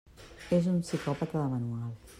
[0.57, 1.97] És un psicòpata de manual.